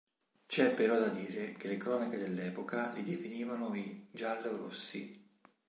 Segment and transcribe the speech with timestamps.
[0.47, 5.29] C'è però da dire che le cronache dell'epoca li definivano i "giallo-rossi".